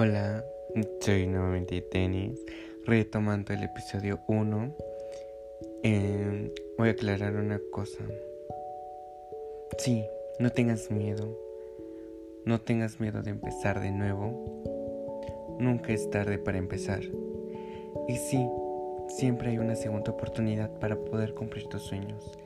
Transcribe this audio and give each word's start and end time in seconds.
Hola, 0.00 0.44
soy 1.00 1.26
nuevamente 1.26 1.80
Tenis, 1.80 2.38
retomando 2.86 3.52
el 3.52 3.64
episodio 3.64 4.20
1. 4.28 4.76
Eh, 5.82 6.54
voy 6.78 6.90
a 6.90 6.92
aclarar 6.92 7.34
una 7.34 7.60
cosa. 7.72 8.04
Sí, 9.76 10.04
no 10.38 10.50
tengas 10.50 10.92
miedo. 10.92 11.36
No 12.44 12.60
tengas 12.60 13.00
miedo 13.00 13.22
de 13.22 13.32
empezar 13.32 13.80
de 13.80 13.90
nuevo. 13.90 14.62
Nunca 15.58 15.92
es 15.92 16.08
tarde 16.10 16.38
para 16.38 16.58
empezar. 16.58 17.00
Y 18.06 18.16
sí, 18.18 18.46
siempre 19.08 19.50
hay 19.50 19.58
una 19.58 19.74
segunda 19.74 20.12
oportunidad 20.12 20.70
para 20.78 20.94
poder 20.94 21.34
cumplir 21.34 21.66
tus 21.66 21.82
sueños. 21.82 22.38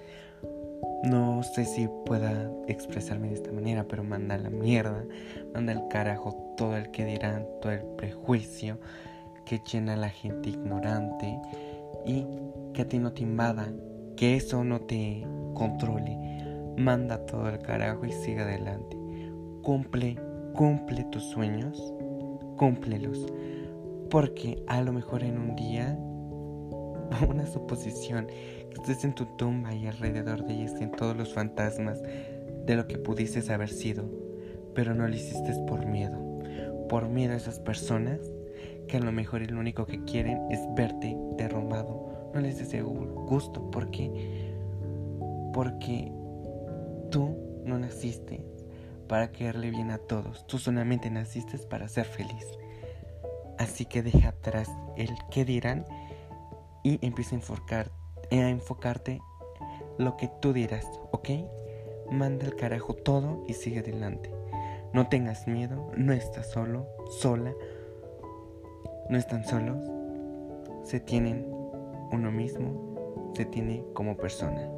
No 1.04 1.42
sé 1.42 1.64
si 1.64 1.88
pueda 2.06 2.50
expresarme 2.68 3.28
de 3.28 3.34
esta 3.34 3.52
manera, 3.52 3.84
pero 3.88 4.04
manda 4.04 4.38
la 4.38 4.50
mierda, 4.50 5.04
manda 5.52 5.72
el 5.72 5.88
carajo 5.88 6.54
todo 6.56 6.76
el 6.76 6.90
que 6.90 7.04
dirán, 7.04 7.46
todo 7.60 7.72
el 7.72 7.82
prejuicio 7.96 8.78
que 9.44 9.60
llena 9.60 9.94
a 9.94 9.96
la 9.96 10.10
gente 10.10 10.50
ignorante 10.50 11.40
y 12.06 12.26
que 12.72 12.82
a 12.82 12.88
ti 12.88 12.98
no 12.98 13.12
te 13.12 13.22
invada, 13.22 13.72
que 14.16 14.36
eso 14.36 14.62
no 14.64 14.80
te 14.80 15.26
controle. 15.54 16.16
Manda 16.76 17.26
todo 17.26 17.48
el 17.48 17.58
carajo 17.58 18.06
y 18.06 18.12
sigue 18.12 18.40
adelante. 18.40 18.96
Cumple, 19.62 20.16
cumple 20.54 21.04
tus 21.04 21.24
sueños, 21.24 21.92
cúmplelos, 22.56 23.26
porque 24.10 24.62
a 24.68 24.80
lo 24.82 24.92
mejor 24.92 25.22
en 25.24 25.38
un 25.38 25.56
día 25.56 25.98
una 27.28 27.46
suposición, 27.46 28.26
que 28.26 28.74
estés 28.80 29.04
en 29.04 29.14
tu 29.14 29.26
tumba 29.36 29.74
y 29.74 29.86
alrededor 29.86 30.44
de 30.44 30.54
ella 30.54 30.64
estén 30.64 30.90
todos 30.92 31.16
los 31.16 31.32
fantasmas 31.32 32.02
de 32.02 32.76
lo 32.76 32.86
que 32.86 32.98
pudieses 32.98 33.50
haber 33.50 33.68
sido, 33.68 34.04
pero 34.74 34.94
no 34.94 35.06
lo 35.06 35.14
hiciste 35.14 35.54
por 35.66 35.86
miedo, 35.86 36.18
por 36.88 37.08
miedo 37.08 37.34
a 37.34 37.36
esas 37.36 37.60
personas 37.60 38.20
que 38.88 38.96
a 38.96 39.00
lo 39.00 39.12
mejor 39.12 39.42
el 39.42 39.56
único 39.56 39.86
que 39.86 40.02
quieren 40.04 40.38
es 40.50 40.60
verte 40.76 41.16
derrumbado. 41.36 42.30
No 42.34 42.40
les 42.40 42.58
des 42.58 42.82
gusto, 42.82 43.70
porque 43.70 44.10
porque 45.52 46.10
tú 47.10 47.36
no 47.64 47.78
naciste 47.78 48.42
para 49.06 49.30
quererle 49.30 49.70
bien 49.70 49.90
a 49.90 49.98
todos, 49.98 50.46
tú 50.46 50.58
solamente 50.58 51.10
naciste 51.10 51.58
para 51.58 51.88
ser 51.88 52.06
feliz. 52.06 52.46
Así 53.58 53.84
que 53.84 54.02
deja 54.02 54.28
atrás 54.28 54.68
el 54.96 55.10
qué 55.30 55.44
dirán 55.44 55.84
y 56.82 57.04
empieza 57.04 57.34
a, 57.34 57.38
enfocar, 57.38 57.90
a 58.30 58.48
enfocarte 58.48 59.20
lo 59.98 60.16
que 60.16 60.28
tú 60.40 60.52
dirás, 60.52 60.86
¿ok? 61.10 61.30
Manda 62.10 62.46
el 62.46 62.56
carajo 62.56 62.94
todo 62.94 63.44
y 63.46 63.54
sigue 63.54 63.80
adelante. 63.80 64.30
No 64.92 65.08
tengas 65.08 65.46
miedo, 65.46 65.90
no 65.96 66.12
estás 66.12 66.50
solo, 66.50 66.86
sola, 67.20 67.54
no 69.08 69.16
están 69.16 69.44
solos, 69.44 69.78
se 70.82 71.00
tienen 71.00 71.46
uno 72.12 72.30
mismo, 72.30 73.32
se 73.34 73.44
tiene 73.44 73.84
como 73.94 74.16
persona. 74.16 74.68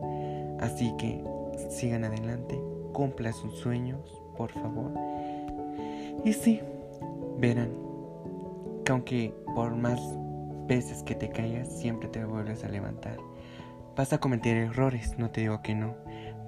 Así 0.60 0.94
que 0.98 1.22
sigan 1.70 2.04
adelante, 2.04 2.60
cumplan 2.92 3.32
sus 3.32 3.58
sueños, 3.58 4.22
por 4.36 4.52
favor. 4.52 4.92
Y 6.24 6.32
sí, 6.32 6.60
verán 7.38 7.70
que 8.84 8.92
aunque 8.92 9.34
por 9.54 9.74
más 9.74 10.00
veces 10.66 11.02
que 11.02 11.14
te 11.14 11.30
caigas, 11.30 11.68
siempre 11.68 12.08
te 12.08 12.24
vuelves 12.24 12.64
a 12.64 12.68
levantar. 12.68 13.18
Vas 13.96 14.12
a 14.12 14.18
cometer 14.18 14.56
errores, 14.56 15.18
no 15.18 15.30
te 15.30 15.42
digo 15.42 15.62
que 15.62 15.74
no, 15.74 15.94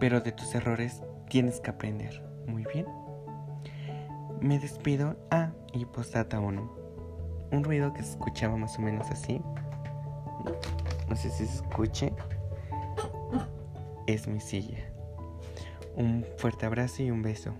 pero 0.00 0.20
de 0.20 0.32
tus 0.32 0.54
errores 0.54 1.02
tienes 1.28 1.60
que 1.60 1.70
aprender. 1.70 2.22
Muy 2.46 2.64
bien. 2.72 2.86
Me 4.40 4.58
despido. 4.58 5.16
Ah, 5.30 5.50
y 5.72 5.84
postata 5.84 6.40
1. 6.40 6.72
Un 7.52 7.64
ruido 7.64 7.92
que 7.92 8.02
se 8.02 8.12
escuchaba 8.12 8.56
más 8.56 8.78
o 8.78 8.82
menos 8.82 9.10
así. 9.10 9.40
No 11.08 11.16
sé 11.16 11.30
si 11.30 11.46
se 11.46 11.56
escuche. 11.56 12.12
Es 14.06 14.28
mi 14.28 14.40
silla. 14.40 14.78
Un 15.96 16.24
fuerte 16.36 16.66
abrazo 16.66 17.02
y 17.02 17.10
un 17.10 17.22
beso. 17.22 17.52